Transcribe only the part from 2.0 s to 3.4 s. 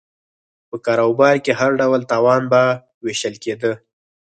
تاوان به وېشل